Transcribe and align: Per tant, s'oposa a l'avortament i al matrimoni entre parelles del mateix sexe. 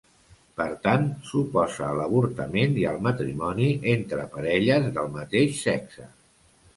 Per 0.59 0.65
tant, 0.85 1.03
s'oposa 1.31 1.83
a 1.89 1.97
l'avortament 1.99 2.73
i 2.83 2.85
al 2.91 2.97
matrimoni 3.07 3.67
entre 3.93 4.23
parelles 4.37 4.89
del 4.97 5.13
mateix 5.19 5.61
sexe. 5.67 6.07